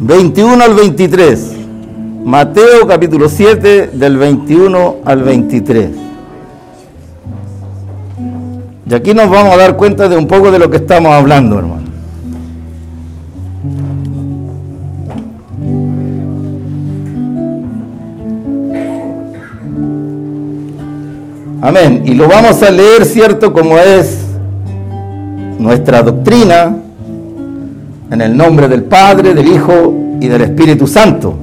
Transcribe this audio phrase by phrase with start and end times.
[0.00, 1.52] 21 al 23.
[2.24, 5.90] Mateo capítulo 7 del 21 al 23.
[8.88, 11.58] Y aquí nos vamos a dar cuenta de un poco de lo que estamos hablando,
[11.58, 11.88] hermano.
[21.60, 22.02] Amén.
[22.06, 23.52] Y lo vamos a leer, ¿cierto?
[23.52, 24.20] Como es
[25.58, 26.76] nuestra doctrina,
[28.10, 31.34] en el nombre del Padre, del Hijo y del Espíritu Santo.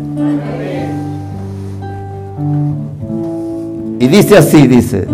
[3.99, 5.07] Y dice así, dice.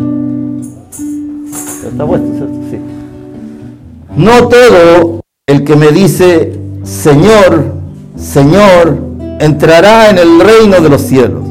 [4.16, 7.74] No todo el que me dice, Señor,
[8.16, 8.98] Señor,
[9.40, 11.44] entrará en el reino de los cielos,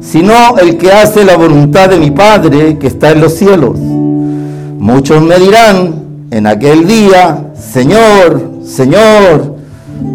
[0.00, 3.78] sino el que hace la voluntad de mi Padre que está en los cielos.
[3.78, 5.94] Muchos me dirán
[6.30, 9.54] en aquel día, Señor, Señor,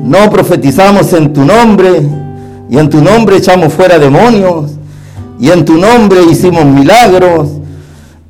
[0.03, 2.01] no profetizamos en tu nombre
[2.69, 4.71] y en tu nombre echamos fuera demonios
[5.39, 7.49] y en tu nombre hicimos milagros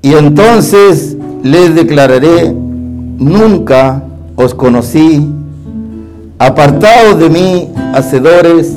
[0.01, 4.03] y entonces les declararé, nunca
[4.35, 5.27] os conocí,
[6.37, 8.73] apartados de mí, hacedores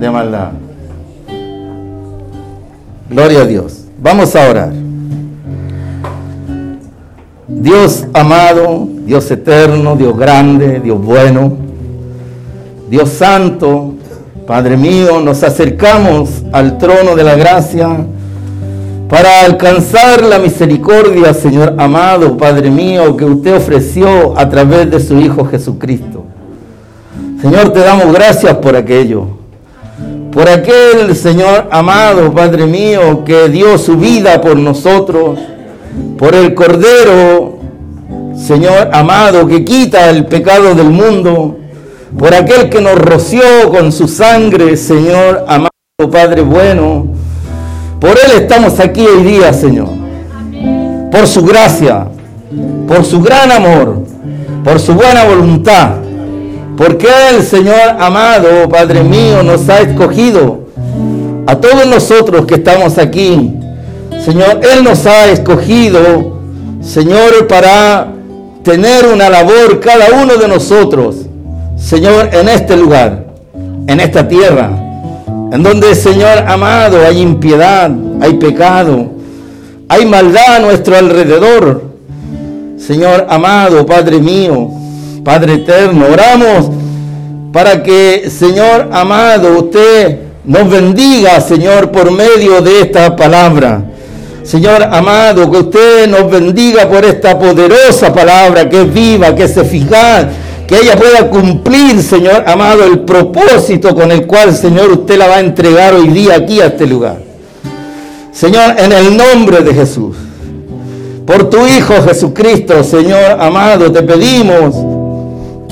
[0.00, 0.52] de maldad.
[3.10, 3.84] Gloria a Dios.
[4.02, 4.72] Vamos a orar.
[7.46, 11.52] Dios amado, Dios eterno, Dios grande, Dios bueno,
[12.88, 13.92] Dios santo,
[14.46, 18.06] Padre mío, nos acercamos al trono de la gracia
[19.10, 25.20] para alcanzar la misericordia, Señor amado, Padre mío, que usted ofreció a través de su
[25.20, 26.24] Hijo Jesucristo.
[27.42, 29.26] Señor, te damos gracias por aquello.
[30.32, 35.38] Por aquel Señor amado, Padre mío, que dio su vida por nosotros.
[36.16, 37.60] Por el Cordero,
[38.36, 41.58] Señor amado, que quita el pecado del mundo.
[42.18, 45.70] Por aquel que nos roció con su sangre, Señor amado,
[46.10, 47.06] Padre bueno.
[48.00, 49.88] Por Él estamos aquí hoy día, Señor.
[51.10, 52.06] Por su gracia,
[52.88, 54.04] por su gran amor,
[54.64, 55.90] por su buena voluntad.
[56.76, 60.66] Porque Él, Señor amado, Padre mío, nos ha escogido
[61.46, 63.52] a todos nosotros que estamos aquí.
[64.24, 66.38] Señor, Él nos ha escogido,
[66.80, 68.08] Señor, para
[68.62, 71.16] tener una labor cada uno de nosotros,
[71.76, 73.26] Señor, en este lugar,
[73.86, 74.70] en esta tierra,
[75.52, 77.90] en donde, Señor amado, hay impiedad,
[78.20, 79.10] hay pecado,
[79.88, 81.92] hay maldad a nuestro alrededor.
[82.78, 84.68] Señor amado, Padre mío,
[85.24, 86.70] Padre eterno, oramos
[87.52, 93.91] para que, Señor amado, usted nos bendiga, Señor, por medio de esta palabra.
[94.44, 99.56] Señor amado, que usted nos bendiga por esta poderosa palabra que es viva, que es
[99.56, 100.26] eficaz,
[100.66, 105.36] que ella pueda cumplir, Señor amado, el propósito con el cual, Señor, usted la va
[105.36, 107.18] a entregar hoy día aquí a este lugar.
[108.32, 110.16] Señor, en el nombre de Jesús,
[111.26, 114.74] por tu Hijo Jesucristo, Señor amado, te pedimos,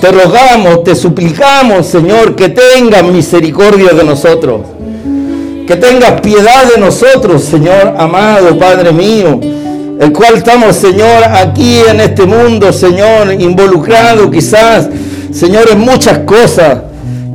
[0.01, 4.61] te rogamos, te suplicamos, Señor, que tengas misericordia de nosotros.
[5.71, 9.39] Que tengas piedad de nosotros, Señor amado, Padre mío,
[10.01, 14.89] el cual estamos, Señor, aquí en este mundo, Señor, involucrado quizás,
[15.31, 16.79] Señor, en muchas cosas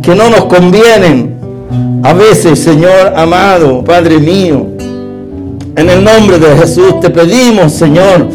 [0.04, 1.38] que no nos convienen.
[2.04, 4.68] A veces, Señor amado, Padre mío,
[5.78, 8.28] en el nombre de Jesús te pedimos, Señor,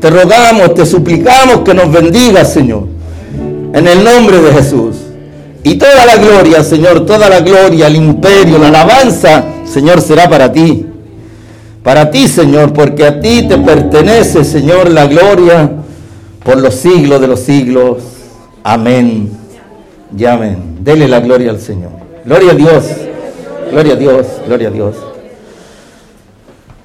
[0.00, 2.88] te rogamos, te suplicamos que nos bendigas, Señor,
[3.72, 5.01] en el nombre de Jesús.
[5.64, 10.52] Y toda la gloria, Señor, toda la gloria, el imperio, la alabanza, Señor, será para
[10.52, 10.86] ti.
[11.82, 15.70] Para ti, Señor, porque a ti te pertenece, Señor, la gloria
[16.44, 17.98] por los siglos de los siglos.
[18.64, 19.30] Amén.
[20.16, 20.78] Y amén.
[20.80, 21.90] Dele la gloria al Señor.
[22.24, 22.84] Gloria a Dios.
[23.70, 24.26] Gloria a Dios.
[24.46, 24.96] Gloria a Dios.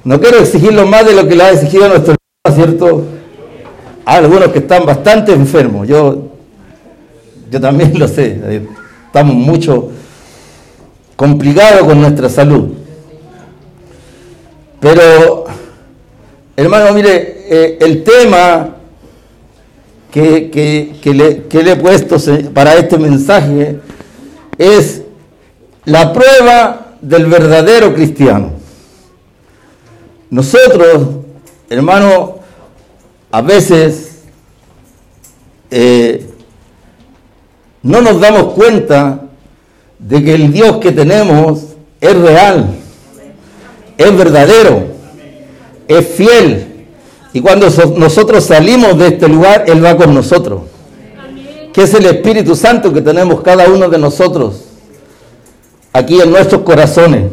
[0.03, 3.03] No quiero exigirlo más de lo que le ha exigido nuestro hermano, ¿cierto?
[4.05, 5.87] Hay algunos que están bastante enfermos.
[5.87, 6.36] Yo
[7.49, 8.63] yo también lo sé.
[9.05, 9.91] Estamos mucho
[11.15, 12.69] complicados con nuestra salud.
[14.79, 15.45] Pero,
[16.55, 18.75] hermano, mire, eh, el tema
[20.11, 22.17] que, le, que le he puesto
[22.53, 23.79] para este mensaje
[24.57, 25.01] es
[25.85, 28.51] la prueba del verdadero cristiano.
[30.29, 31.07] Nosotros,
[31.69, 32.39] hermano,
[33.31, 34.19] a veces
[35.71, 36.26] eh,
[37.83, 39.21] no nos damos cuenta
[39.99, 41.61] de que el Dios que tenemos
[41.99, 42.67] es real,
[43.97, 44.87] es verdadero,
[45.87, 46.85] es fiel.
[47.33, 50.61] Y cuando nosotros salimos de este lugar, Él va con nosotros.
[51.73, 54.63] que es el Espíritu Santo que tenemos cada uno de nosotros
[55.93, 57.25] aquí en nuestros corazones.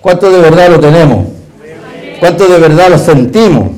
[0.00, 1.26] ¿Cuánto de verdad lo tenemos?
[2.20, 3.70] ¿Cuánto de verdad lo sentimos?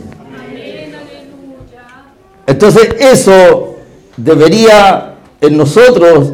[2.47, 3.77] Entonces eso
[4.17, 5.12] debería
[5.43, 6.33] en nosotros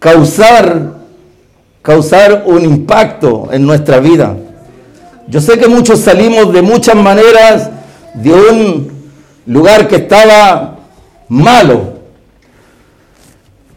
[0.00, 0.94] causar,
[1.80, 4.36] causar un impacto en nuestra vida.
[5.28, 7.70] Yo sé que muchos salimos de muchas maneras
[8.12, 8.92] de un
[9.46, 10.78] lugar que estaba
[11.28, 11.94] malo,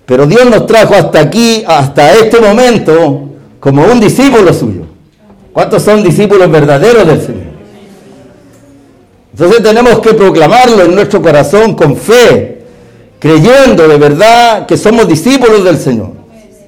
[0.08, 3.30] pero Dios nos trajo hasta aquí, hasta este momento,
[3.60, 4.88] como un discípulo suyo.
[5.54, 7.48] ¿Cuántos son discípulos verdaderos del Señor?
[9.34, 12.57] Entonces tenemos que proclamarlo en nuestro corazón con fe,
[13.20, 16.12] creyendo de verdad que somos discípulos del Señor.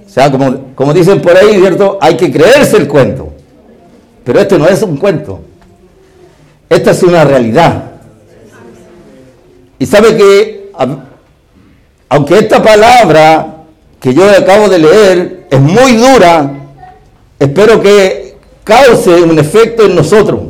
[0.06, 1.98] O sea, como, como dicen por ahí, ¿cierto?
[2.02, 3.32] Hay que creerse el cuento.
[4.24, 5.40] Pero este no es un cuento.
[6.68, 7.92] Esta es una realidad.
[9.78, 10.72] Y sabe que,
[12.10, 13.56] aunque esta palabra
[14.00, 16.52] que yo acabo de leer es muy dura,
[17.40, 20.49] espero que cause un efecto en nosotros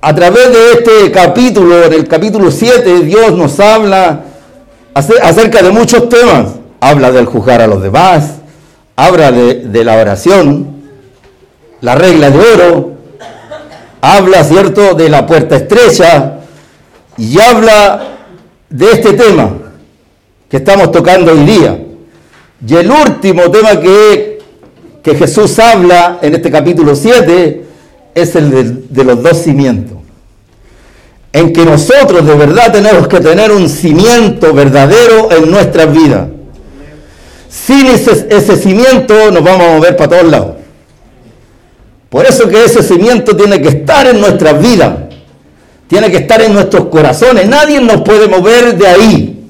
[0.00, 4.20] a través de este capítulo, en el capítulo 7, Dios nos habla
[4.94, 6.50] acerca de muchos temas.
[6.80, 8.34] Habla del juzgar a los demás,
[8.94, 10.76] habla de, la oración,
[11.80, 12.92] la regla de oro,
[14.00, 16.34] habla, ¿cierto?, de la puerta estrecha
[17.16, 18.00] y habla
[18.70, 19.50] de este tema
[20.48, 21.80] que estamos tocando hoy día.
[22.64, 24.38] Y el último tema que,
[25.02, 27.67] que Jesús habla en este capítulo 7
[28.20, 29.98] es el de, los dos cimientos.
[31.32, 36.28] En que nosotros de verdad tenemos que tener un cimiento verdadero en nuestras vidas.
[37.48, 40.56] Sin ese, ese cimiento nos vamos a mover para todos lados.
[42.08, 44.92] Por eso que ese cimiento tiene que estar en nuestras vidas.
[45.88, 47.48] Tiene que estar en nuestros corazones.
[47.48, 49.46] Nadie nos puede mover de ahí.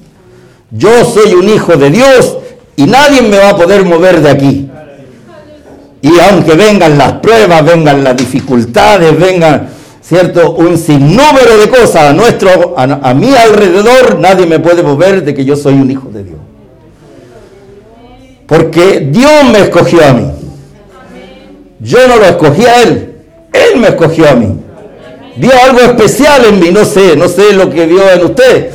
[0.71, 2.37] Yo soy un hijo de Dios
[2.75, 4.68] y nadie me va a poder mover de aquí.
[6.01, 9.69] Y aunque vengan las pruebas, vengan las dificultades, vengan,
[10.01, 10.51] ¿cierto?
[10.51, 15.43] Un sinnúmero de cosas a, nuestro, a, mi alrededor, nadie me puede mover de que
[15.43, 16.39] yo soy un hijo de Dios.
[18.47, 20.31] Porque Dios me escogió a mí.
[21.81, 23.15] Yo no lo escogí a Él.
[23.53, 24.55] Él me escogió a mí.
[25.35, 26.69] Vio algo especial en mí.
[26.71, 28.71] No sé, no sé lo que vio en usted.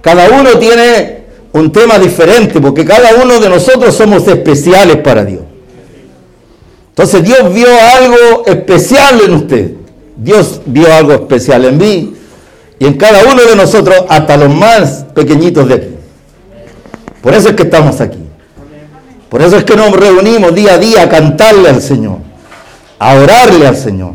[0.00, 1.22] Cada uno tiene
[1.52, 5.42] un tema diferente porque cada uno de nosotros somos especiales para Dios.
[6.92, 9.70] Entonces Dios vio algo especial en usted.
[10.14, 12.14] Dios vio algo especial en mí
[12.78, 15.96] y en cada uno de nosotros, hasta los más pequeñitos de aquí.
[17.22, 18.18] Por eso es que estamos aquí.
[19.30, 22.18] Por eso es que nos reunimos día a día a cantarle al Señor,
[22.98, 24.12] a orarle al Señor,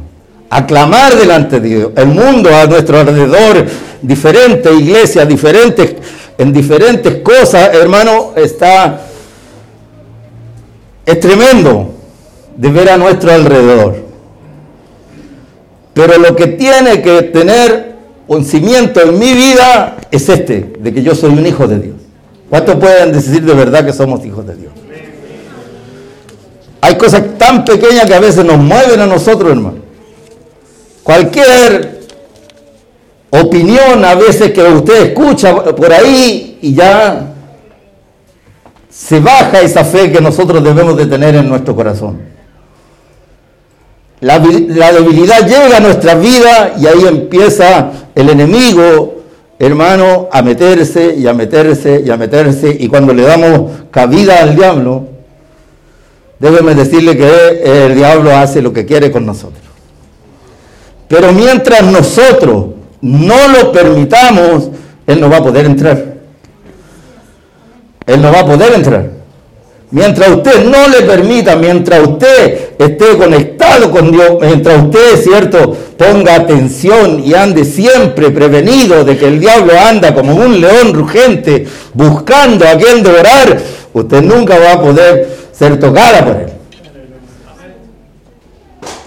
[0.50, 1.91] a clamar delante de Dios.
[1.95, 3.65] El mundo a nuestro alrededor,
[4.01, 5.95] diferentes iglesias, diferentes,
[6.38, 9.01] en diferentes cosas, hermano, está,
[11.06, 11.96] es tremendo
[12.57, 13.95] de ver a nuestro alrededor.
[15.94, 17.95] Pero lo que tiene que tener
[18.27, 21.95] un cimiento en mi vida es este, de que yo soy un hijo de Dios.
[22.50, 24.74] ¿Cuántos pueden decir de verdad que somos hijos de Dios?
[26.81, 29.80] Hay cosas tan pequeñas que a veces nos mueven a nosotros, hermano.
[31.04, 32.01] Cualquier
[33.30, 37.33] opinión a veces que usted escucha por ahí y ya
[38.90, 42.36] se baja esa fe que nosotros debemos de tener en nuestro corazón.
[44.19, 49.21] La, debilidad llega a nuestra vida y ahí empieza el enemigo,
[49.59, 52.76] hermano, a meterse y a meterse y a meterse.
[52.80, 55.07] Y cuando le damos cabida al diablo,
[56.40, 59.62] debemos decirle que el diablo hace lo que quiere con nosotros.
[61.07, 62.66] Pero mientras nosotros
[63.02, 64.69] no lo permitamos,
[65.06, 66.18] Él no va a poder entrar.
[68.07, 69.17] Él no va a poder entrar.
[69.89, 76.35] Mientras usted no le permita, mientras usted esté conectado con Dios, mientras usted, cierto, ponga
[76.35, 82.67] atención y ande siempre prevenido de que el diablo anda como un león rugente buscando
[82.67, 83.61] a quien devorar,
[83.94, 86.49] usted nunca va a poder ser tocada por él.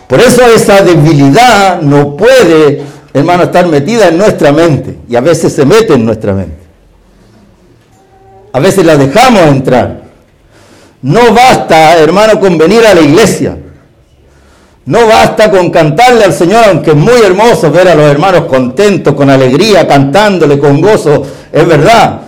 [0.07, 2.83] Por eso esa debilidad no puede,
[3.13, 6.57] hermano, estar metida en nuestra mente y a veces se mete en nuestra mente.
[8.53, 10.10] A veces la dejamos entrar.
[11.03, 13.57] No basta, hermano, con venir a la iglesia.
[14.87, 19.15] No basta con cantarle al Señor, aunque es muy hermoso ver a los hermanos contentos,
[19.15, 22.21] con alegría, cantándole con gozo, es verdad.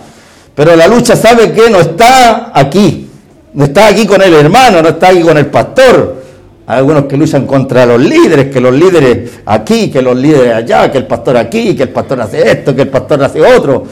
[0.55, 3.09] Pero la lucha sabe que no está aquí.
[3.53, 6.23] No está aquí con el hermano, no está aquí con el pastor.
[6.65, 10.91] Hay algunos que luchan contra los líderes, que los líderes aquí, que los líderes allá,
[10.91, 13.83] que el pastor aquí, que el pastor hace esto, que el pastor hace otro.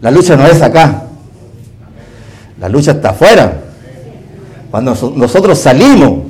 [0.00, 1.02] La lucha no es acá.
[2.60, 3.63] La lucha está afuera.
[4.74, 6.24] Cuando nosotros salimos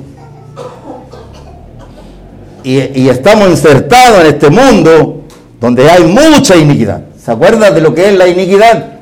[2.63, 5.23] y, estamos insertados en este mundo
[5.59, 7.05] donde hay mucha iniquidad.
[7.19, 8.99] ¿Se acuerdan de lo que es la iniquidad?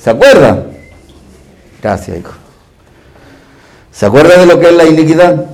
[0.00, 0.66] ¿Se acuerdan?
[1.82, 2.34] Gracias, hijo.
[3.90, 5.44] ¿Se acuerdan de lo que es la iniquidad?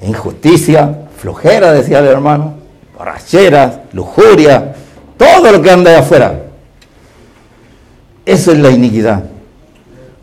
[0.00, 2.54] Injusticia, flojera, decía el hermano,
[2.96, 4.76] borracheras, lujuria,
[5.18, 6.40] todo lo que anda de afuera.
[8.24, 9.24] Eso es la iniquidad.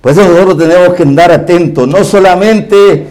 [0.01, 3.08] Por eso nosotros tenemos que andar atentos, no solamente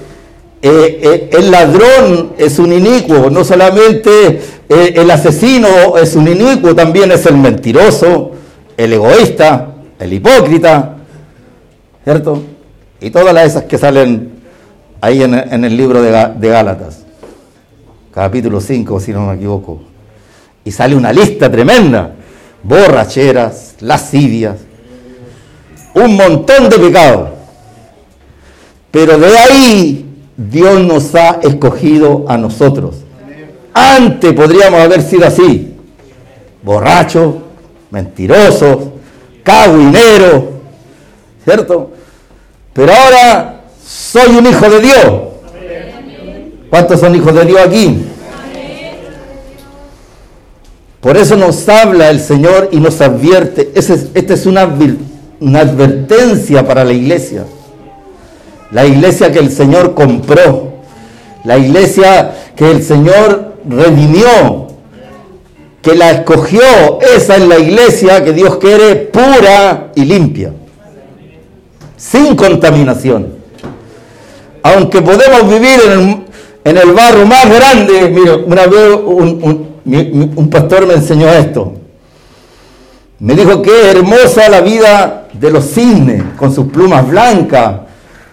[0.63, 6.75] eh, eh, el ladrón es un inicuo, no solamente eh, el asesino es un inicuo,
[6.75, 8.33] también es el mentiroso,
[8.77, 10.97] el egoísta, el hipócrita,
[12.05, 12.43] ¿cierto?
[13.01, 14.41] Y todas las esas que salen
[15.01, 17.05] ahí en, el libro de, de Gálatas,
[18.13, 19.83] capítulo 5, si no me equivoco.
[20.65, 22.15] Y sale una lista tremenda,
[22.63, 24.57] borracheras, lascivias,
[25.97, 27.31] un montón de pecados.
[28.91, 32.97] Pero de ahí Dios nos ha escogido a nosotros.
[33.73, 35.75] Antes podríamos haber sido así,
[36.63, 37.37] borrachos,
[37.91, 38.79] mentirosos,
[39.43, 40.45] cagüineros,
[41.45, 41.91] ¿cierto?
[42.73, 45.23] Pero ahora soy un hijo de Dios.
[46.69, 48.05] ¿Cuántos son hijos de Dios aquí?
[51.01, 53.71] Por eso nos habla el Señor y nos advierte.
[53.75, 54.67] esta es una,
[55.41, 57.45] una advertencia para la iglesia
[58.71, 60.73] la iglesia que el Señor compró,
[61.45, 64.69] la iglesia que el Señor redimió,
[65.83, 66.61] que la escogió.
[67.17, 70.53] Esa es la iglesia que Dios quiere pura y limpia,
[71.97, 73.35] sin contaminación.
[74.63, 76.27] Aunque podemos vivir
[76.65, 81.73] en el, barro más grande, mire, una vez un, un pastor me enseñó esto.
[83.19, 87.81] Me dijo que hermosa la vida de los cisnes con sus plumas blancas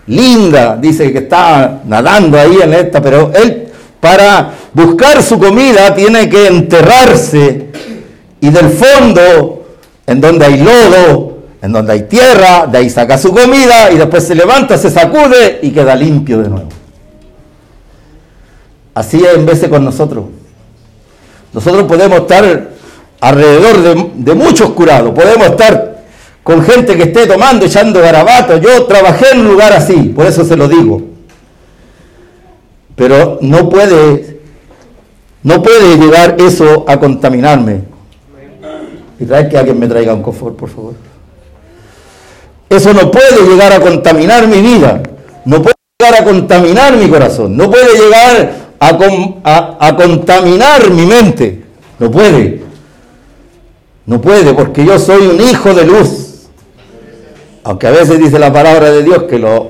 [0.07, 3.67] linda, dice que está nadando ahí en esta, pero él
[3.99, 7.69] para buscar su comida tiene que enterrarse
[8.41, 9.65] y del fondo,
[10.05, 14.27] en donde hay lodo, en donde hay tierra, de ahí saca su comida y después
[14.27, 16.67] se levanta, se sacude y queda limpio de nuevo.
[18.93, 20.25] Así es en de con nosotros.
[21.53, 22.72] Nosotros podemos estar
[23.23, 26.03] alrededor de, muchos curados, podemos estar
[26.43, 28.59] con gente que esté tomando, echando garabatos.
[28.59, 31.01] Yo trabajé en un lugar así, por eso se lo digo.
[32.97, 34.39] Pero no puede,
[35.41, 37.83] no puede llegar eso a contaminarme.
[39.17, 40.93] Y trae que alguien me traiga un confort, por favor.
[42.67, 45.01] Eso no puede llegar a contaminar mi vida.
[45.45, 47.55] No puede llegar a contaminar mi corazón.
[47.55, 48.51] No puede llegar
[48.81, 51.63] a, a contaminar mi mente.
[51.99, 52.72] No puede.
[54.05, 56.47] No puede, porque yo soy un hijo de luz.
[57.63, 59.67] Aunque a veces dice la palabra de Dios que los,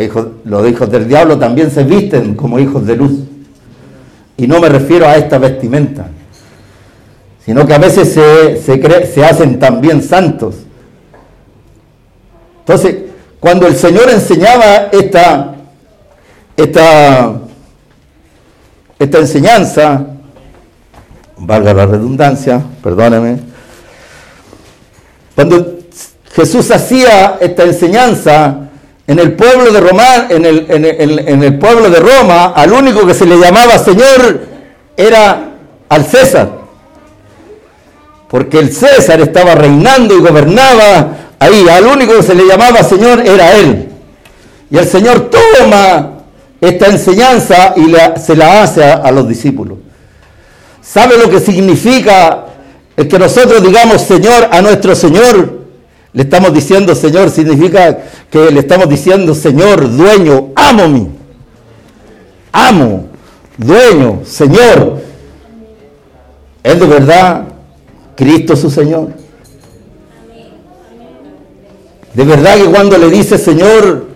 [0.00, 3.12] hijos, los hijos del diablo también se visten como hijos de luz.
[4.36, 6.06] Y no me refiero a esta vestimenta,
[7.44, 10.54] sino que a veces se, hacen también santos.
[12.60, 12.96] Entonces,
[13.40, 15.56] cuando el Señor enseñaba esta,
[16.56, 17.40] esta
[19.18, 20.06] enseñanza,
[21.38, 23.38] valga la redundancia, perdóneme,
[25.34, 25.78] cuando
[26.34, 28.68] Jesús hacía esta enseñanza
[29.06, 33.14] en el pueblo de Roma, en el, en, el, pueblo de Roma, al único que
[33.14, 34.40] se le llamaba Señor
[34.96, 35.50] era
[35.88, 36.50] al César.
[38.28, 41.66] Porque el César estaba reinando y gobernaba ahí.
[41.70, 43.88] Al único que se le llamaba Señor era él.
[44.70, 46.18] Y el Señor toma
[46.60, 49.78] esta enseñanza y se la hace a los discípulos.
[50.90, 52.46] ¿Sabe lo que significa
[52.96, 55.58] el que nosotros digamos Señor a nuestro Señor?
[56.14, 57.98] Le estamos diciendo Señor, significa
[58.30, 61.08] que le estamos diciendo Señor, dueño, amo mí.
[62.52, 63.04] Amo,
[63.58, 65.02] dueño, Señor.
[66.62, 67.44] ¿Es de verdad
[68.16, 69.10] Cristo su Señor?
[72.14, 74.06] De verdad que cuando le dice Señor,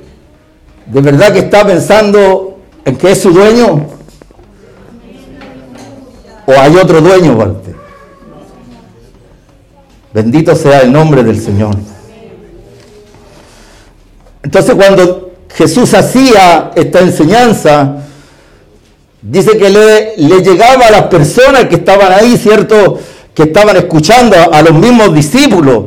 [0.86, 3.91] de verdad que está pensando en que es su dueño.
[6.46, 7.74] ¿O hay otro dueño, Walter?
[10.12, 11.74] Bendito sea el nombre del Señor.
[14.42, 17.96] Entonces cuando Jesús hacía esta enseñanza,
[19.22, 22.98] dice que le, llegaba a las personas que estaban ahí, ¿cierto?
[23.34, 25.84] Que estaban escuchando a, los mismos discípulos.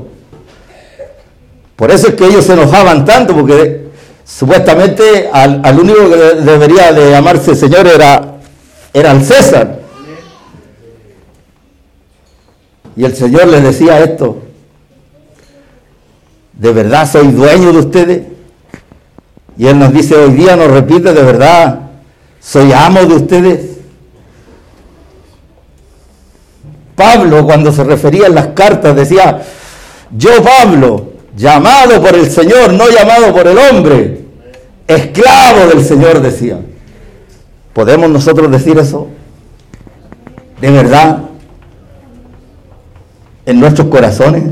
[1.75, 3.89] Por eso es que ellos se enojaban tanto, porque
[4.23, 8.37] supuestamente al, único que debería de llamarse Señor era,
[8.93, 9.84] era el César.
[12.95, 14.37] Y el Señor les decía esto,
[16.53, 18.21] ¿de verdad soy dueño de ustedes?
[19.57, 21.79] Y Él nos dice hoy día, nos repite, ¿de verdad
[22.39, 23.75] soy amo de ustedes?
[26.95, 29.41] Pablo cuando se refería en las cartas decía,
[30.15, 34.25] yo Pablo, llamado por el Señor, no llamado por el hombre,
[34.87, 36.59] esclavo del Señor decía.
[37.73, 39.07] ¿Podemos nosotros decir eso?
[40.61, 41.19] ¿De verdad?
[43.45, 44.43] ¿En nuestros corazones?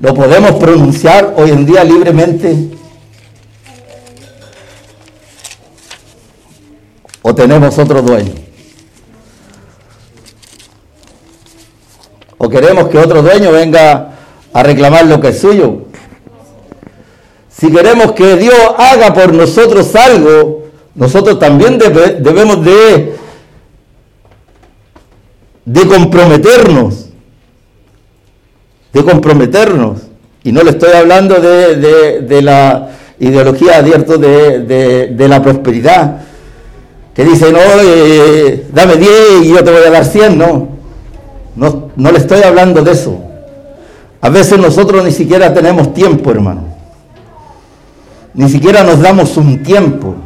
[0.00, 2.70] ¿Lo podemos pronunciar hoy en día libremente?
[7.22, 8.32] ¿O tenemos otro dueño?
[12.36, 14.10] ¿O queremos que otro dueño venga
[14.52, 15.84] a reclamar lo que es suyo?
[17.48, 23.16] Si queremos que Dios haga por nosotros algo, nosotros también debemos de,
[25.64, 27.03] de comprometernos,
[28.94, 30.02] de comprometernos.
[30.44, 36.20] Y no le estoy hablando de, la ideología abierta de, la prosperidad,
[37.14, 39.10] que dice, no, eh, dame 10
[39.42, 40.68] y yo te voy a dar 100, no.
[41.56, 41.90] no.
[41.96, 43.20] No le estoy hablando de eso.
[44.20, 46.64] A veces nosotros ni siquiera tenemos tiempo, hermano.
[48.32, 50.16] Ni siquiera nos damos un tiempo.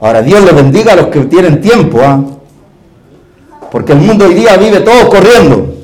[0.00, 2.24] Ahora, Dios le bendiga a los que tienen tiempo, ¿ah?
[3.70, 5.79] Porque el mundo hoy día vive todo corriendo.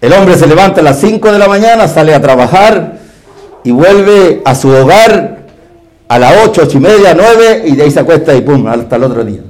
[0.00, 2.98] El hombre se levanta a las 5 de la mañana, sale a trabajar
[3.64, 5.38] y vuelve a su hogar
[6.08, 8.96] a las 8, 8 y media, 9 y de ahí se acuesta y pum, hasta
[8.96, 9.40] el otro día.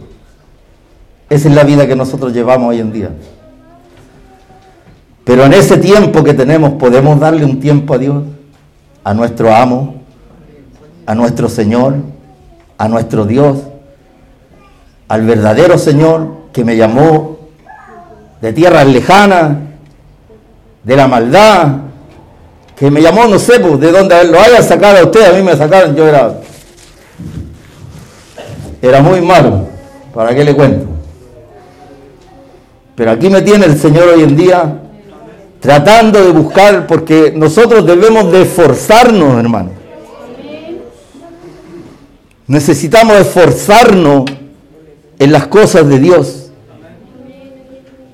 [1.29, 3.11] Esa es la vida que nosotros llevamos hoy en día.
[5.25, 8.23] Pero en ese tiempo que tenemos, ¿podemos darle un tiempo a Dios?
[9.05, 10.03] A nuestro amo,
[11.05, 11.97] a nuestro Señor
[12.79, 13.59] a nuestro Dios,
[15.09, 17.39] al verdadero Señor que me llamó
[18.41, 19.57] de tierras lejanas,
[20.89, 21.67] de la maldad,
[22.75, 25.43] que me llamó, no sé, pues, de dónde lo haya sacado a usted, a mí
[25.43, 26.41] me sacaron, yo era,
[28.81, 29.69] era muy malo,
[30.15, 30.87] ¿para qué le cuento?
[32.95, 34.81] Pero aquí me tiene el Señor hoy en día
[35.61, 39.73] tratando de buscar, porque nosotros debemos de esforzarnos, hermano.
[42.47, 44.25] Necesitamos esforzarnos
[45.19, 46.51] en las cosas de Dios.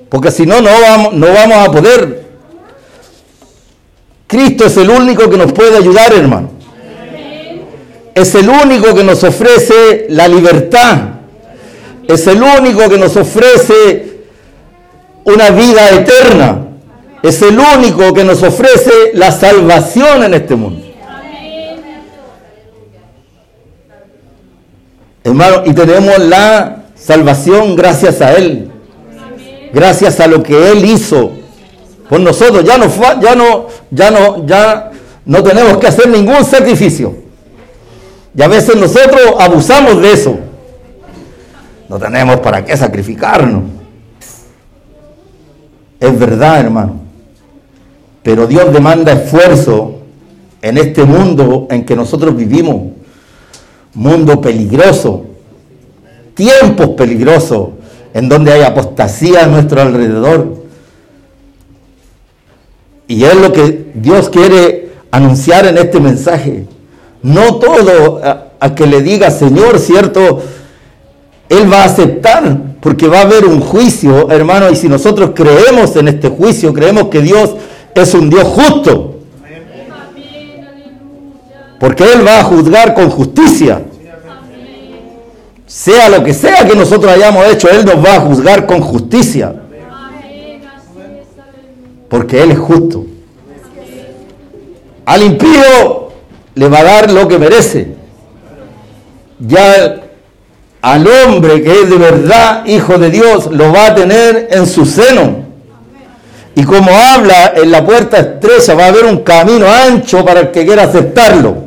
[0.09, 2.24] Porque si no, no vamos, no vamos a poder.
[4.27, 6.51] Cristo es el único que nos puede ayudar, hermano.
[8.15, 10.99] Es el único que nos ofrece la libertad.
[12.07, 14.19] Es el único que nos ofrece
[15.25, 16.67] una vida eterna.
[17.23, 20.87] Es el único que nos ofrece la salvación en este mundo.
[25.25, 28.71] Hermano, y tenemos la salvación gracias a Él.
[29.73, 31.44] Gracias a lo que Él hizo
[32.15, 32.65] por nosotros.
[32.65, 32.87] Ya no,
[33.21, 34.93] ya no, ya no, ya
[35.25, 37.13] no tenemos que hacer ningún sacrificio.
[38.37, 40.39] Y a veces nosotros abusamos de eso.
[41.89, 43.65] No tenemos para qué sacrificarnos.
[45.99, 47.01] Es verdad, hermano.
[48.23, 49.99] Pero Dios demanda esfuerzo
[50.63, 52.93] en este mundo en que nosotros vivimos
[53.93, 55.25] mundo peligroso,
[56.35, 57.71] tiempos peligrosos,
[58.13, 60.64] en donde hay apostasía a nuestro alrededor.
[63.07, 66.65] Y es lo que Dios quiere anunciar en este mensaje.
[67.23, 70.43] No todo a, que le diga Señor, ¿cierto?
[71.49, 75.95] Él va a aceptar, porque va a haber un juicio, hermano, y si nosotros creemos
[75.97, 77.55] en este juicio, creemos que Dios
[77.95, 79.21] es un Dios justo,
[81.79, 83.83] porque Él va a juzgar con justicia.
[85.67, 89.55] Sea lo que sea que nosotros hayamos hecho, Él nos va a juzgar con justicia.
[92.15, 93.05] Porque Él es justo.
[95.05, 96.13] Al impío
[96.55, 97.89] le va a dar lo que merece.
[99.41, 99.97] Ya
[100.81, 104.87] al hombre que es de verdad hijo de Dios lo va a tener en su
[104.87, 105.39] seno.
[106.55, 110.51] Y como habla en la puerta estrecha, va a haber un camino ancho para el
[110.53, 111.65] que quiera aceptarlo.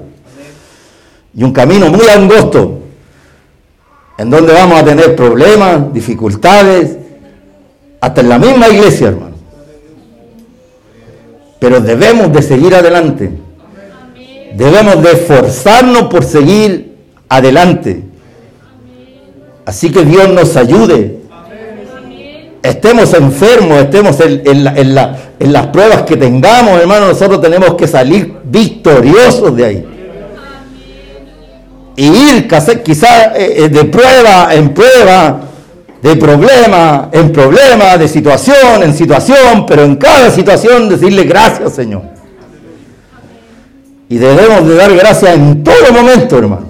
[1.36, 2.84] Y un camino muy angosto,
[4.18, 6.96] en donde vamos a tener problemas, dificultades,
[8.00, 9.37] hasta en la misma iglesia, hermano.
[11.60, 13.32] Pero debemos de seguir adelante.
[14.54, 16.96] Debemos de esforzarnos por seguir
[17.30, 18.04] adelante.
[19.66, 21.18] Así que Dios nos ayude
[22.70, 29.66] estemos enfermos, estemos en, las pruebas que tengamos, hermano, nosotros tenemos que salir victoriosos de
[29.66, 29.86] ahí.
[31.96, 32.48] Y ir
[32.84, 35.42] quizás eh, eh, de prueba en prueba,
[36.02, 42.04] de problema en problema, de situación en situación, pero en cada situación decirle gracias, Señor.
[44.10, 46.68] Y debemos de dar gracias en todo momento, hermano.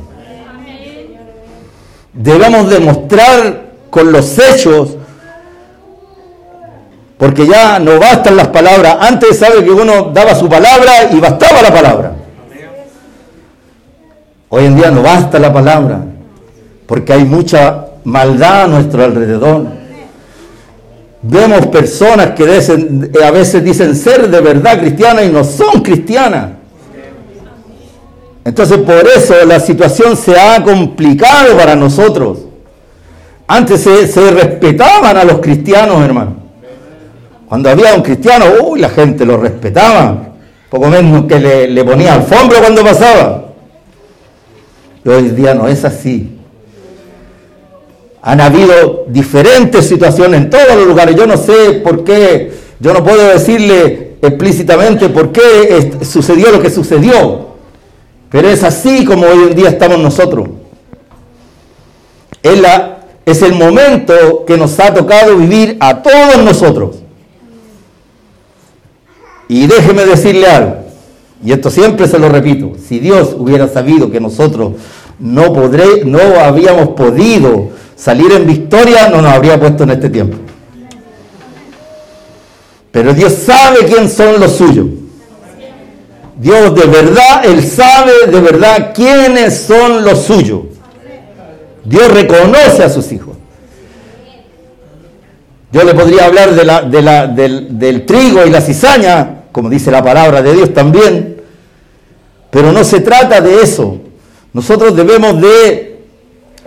[2.13, 4.95] Debemos demostrar con los hechos,
[7.17, 8.97] porque ya no bastan las palabras.
[9.01, 12.13] Antes sabe que uno daba su palabra y bastaba la palabra.
[14.49, 15.99] Hoy en día no basta la palabra,
[16.87, 19.65] porque hay mucha maldad a nuestro alrededor.
[21.21, 22.43] Vemos personas que
[23.21, 26.51] a veces dicen ser de verdad cristianas y no son cristianas.
[28.45, 32.39] Entonces por eso la situación se ha complicado para nosotros.
[33.45, 36.35] Antes se, respetaban a los cristianos, hermano.
[37.49, 40.29] Cuando había un cristiano, uy, la gente lo respetaba.
[40.69, 43.43] Poco menos que le, le ponía alfombra cuando pasaba.
[45.03, 46.36] Y hoy día no es así.
[48.27, 51.15] Han habido diferentes situaciones en todos los lugares.
[51.15, 56.69] Yo no sé por qué, yo no puedo decirle explícitamente por qué sucedió lo que
[56.69, 57.47] sucedió.
[58.29, 60.49] Pero es así como hoy en día estamos nosotros.
[62.43, 66.97] Es, la, es el momento que nos ha tocado vivir a todos nosotros.
[69.47, 70.75] Y déjeme decirle algo,
[71.41, 74.73] y esto siempre se lo repito, si Dios hubiera sabido que nosotros
[75.17, 80.37] no, podré, no habíamos podido salir en victoria, no nos habría puesto en este tiempo.
[82.91, 84.87] Pero Dios sabe quién son los suyos.
[86.37, 90.61] Dios de verdad, Él sabe de verdad quiénes son los suyos.
[91.83, 93.35] Dios reconoce a sus hijos.
[95.71, 96.63] Yo le podría hablar de
[97.01, 101.41] la, del, del trigo y la cizaña, como dice la palabra de Dios también,
[102.49, 103.97] pero no se trata de eso.
[104.53, 105.86] Nosotros debemos de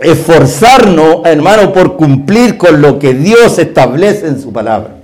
[0.01, 4.95] esforzarnos, hermano, por cumplir con lo que Dios establece en su palabra.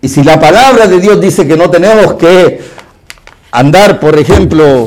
[0.00, 2.60] Y si la palabra de Dios dice que no tenemos que
[3.50, 4.86] andar, por ejemplo,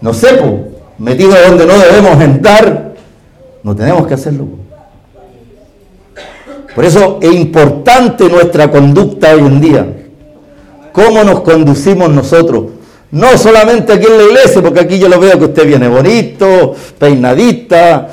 [0.00, 0.40] no sé,
[0.98, 2.94] metidos donde no debemos entrar,
[3.62, 4.46] no tenemos que hacerlo.
[6.74, 9.86] Por eso es importante nuestra conducta hoy en día.
[10.92, 12.71] Cómo nos conducimos nosotros.
[13.12, 16.74] No solamente aquí en la iglesia, porque aquí yo lo veo que usted viene bonito,
[16.98, 18.08] peinadita,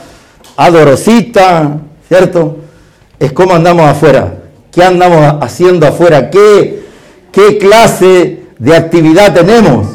[0.58, 2.58] adorosita, ¿cierto?
[3.18, 4.34] Es como andamos afuera.
[4.70, 6.30] ¿Qué andamos haciendo afuera?
[6.30, 6.84] ¿Qué,
[7.32, 9.88] qué clase de actividad tenemos?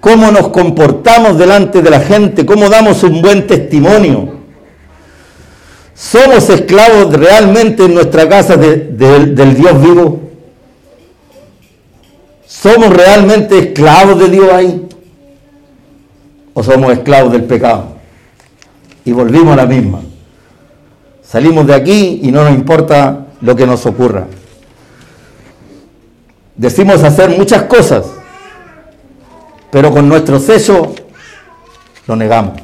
[0.00, 2.46] ¿Cómo nos comportamos delante de la gente?
[2.46, 4.36] ¿Cómo damos un buen testimonio?
[5.94, 10.27] ¿Somos esclavos realmente en nuestra casa del Dios vivo?
[12.48, 14.88] ¿Somos realmente esclavos de Dios ahí?
[16.54, 17.98] ¿O somos esclavos del pecado?
[19.04, 20.00] Y volvimos a la misma.
[21.22, 24.26] Salimos de aquí y no nos importa lo que nos ocurra.
[26.56, 28.06] Decimos hacer muchas cosas,
[29.70, 30.94] pero con nuestro sello
[32.06, 32.54] lo negamos.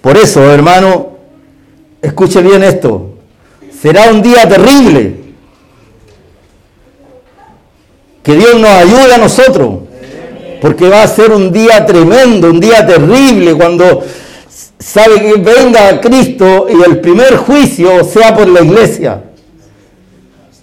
[0.00, 1.10] Por eso, hermano,
[2.00, 3.16] escuche bien esto.
[3.82, 5.21] Será un día terrible.
[8.22, 9.80] Que Dios nos ayude a nosotros.
[10.60, 14.02] Porque va a ser un día tremendo, un día terrible cuando
[14.78, 19.22] sabe que venga Cristo y el primer juicio sea por la iglesia.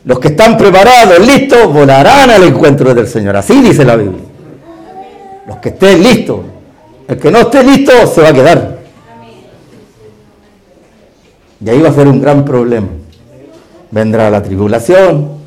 [0.06, 3.36] Los que están preparados, listos, volarán al encuentro del Señor.
[3.36, 4.24] Así dice la Biblia.
[5.48, 6.40] Los que estén listos.
[7.08, 8.80] El que no esté listo se va a quedar.
[11.64, 12.88] Y ahí va a ser un gran problema.
[13.92, 15.39] Vendrá la tribulación.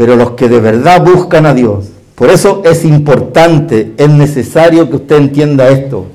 [0.00, 1.90] Pero los que de verdad buscan a Dios.
[2.14, 6.06] Por eso es importante, es necesario que usted entienda esto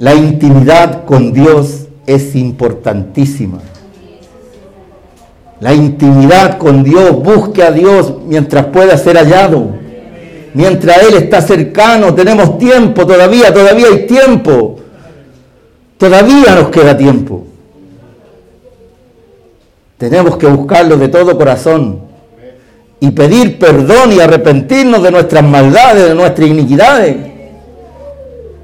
[0.00, 3.58] la intimidad con Dios es importantísima.
[5.60, 9.74] La intimidad con Dios, busque a Dios mientras pueda ser hallado.
[10.54, 14.78] Mientras Él está cercano, tenemos tiempo todavía, todavía hay tiempo.
[15.98, 17.44] Todavía nos queda tiempo.
[19.98, 22.09] Tenemos que buscarlo de todo corazón
[23.00, 27.16] y pedir perdón y arrepentirnos de nuestras maldades, de nuestras iniquidades.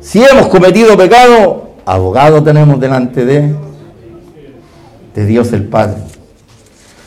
[0.00, 3.54] Si hemos cometido pecado, abogado tenemos delante de,
[5.14, 5.96] de Dios el Padre.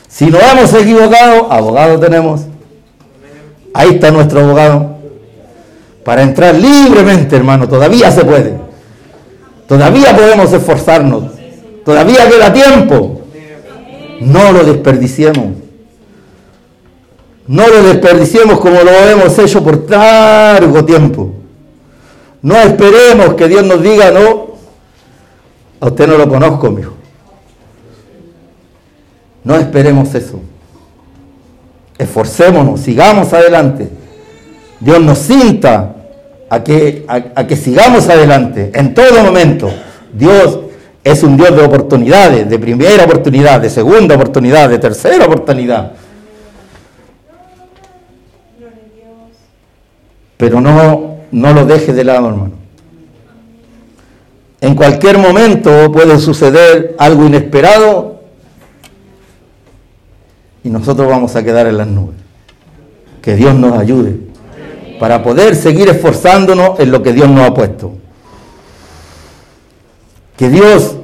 [0.07, 2.41] Si nos hemos equivocado, abogado tenemos.
[3.75, 4.97] Ahí está nuestro abogado.
[6.03, 8.55] Para entrar libremente, hermano, todavía se puede.
[9.67, 11.25] Todavía podemos esforzarnos.
[11.85, 13.21] Todavía queda tiempo.
[14.19, 15.68] No lo desperdiciemos.
[17.49, 21.31] No lo desperdiciemos como lo hemos hecho por largo tiempo.
[22.43, 24.49] No esperemos que Dios nos diga, no,
[25.79, 26.93] a usted no lo conozco, mijo.
[29.43, 30.39] No esperemos eso.
[31.97, 33.89] Esforcémonos, sigamos adelante.
[34.79, 35.95] Dios nos cinta
[36.51, 39.71] a que, a, que sigamos adelante en todo momento.
[40.13, 40.59] Dios
[41.03, 45.93] es un Dios de oportunidades, de primera oportunidad, de segunda oportunidad, de tercera oportunidad.
[50.39, 52.53] Pero no, no lo deje de lado, hermano.
[54.61, 58.21] En cualquier momento puede suceder algo inesperado
[60.63, 62.15] y nosotros vamos a quedar en las nubes.
[63.21, 64.15] Que Dios nos ayude
[64.97, 67.91] para poder seguir esforzándonos en lo que Dios nos ha puesto.
[70.37, 70.95] Que Dios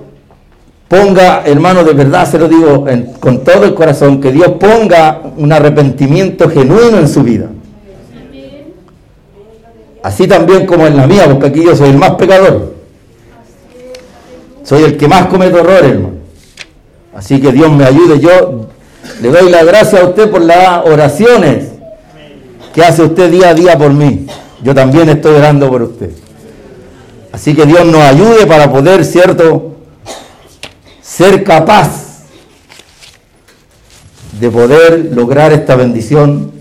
[0.88, 2.86] ponga, hermano, de verdad se lo digo
[3.20, 7.50] con todo el corazón, que Dios ponga un arrepentimiento genuino en su vida.
[10.06, 12.76] Así también como en la mía, porque aquí yo soy el más pecador.
[14.64, 16.18] Soy el que más comete errores, hermano.
[17.16, 18.20] Así que Dios me ayude.
[18.20, 18.68] Yo
[19.20, 21.70] le doy la gracia a usted por las oraciones
[22.72, 24.28] que hace usted día a día por mí.
[24.62, 26.12] Yo también estoy orando por usted.
[27.32, 29.74] Así que Dios nos ayude para poder, ¿cierto?,
[31.02, 32.26] ser capaz
[34.40, 36.52] de poder lograr esta bendición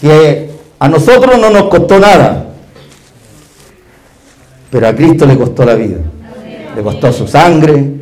[0.00, 2.46] que a nosotros no nos costó nada,
[4.70, 5.98] pero a Cristo le costó la vida
[6.74, 7.92] le costó su sangre.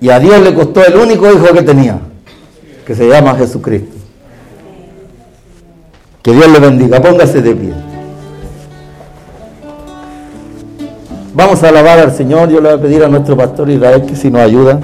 [0.00, 1.98] Y a Dios le costó el único hijo que tenía,
[2.86, 3.96] que se llama Jesucristo.
[6.22, 7.72] Que Dios le bendiga, póngase de pie.
[11.34, 14.14] Vamos a alabar al Señor, yo le voy a pedir a nuestro pastor Israel que
[14.14, 14.80] si nos ayuda.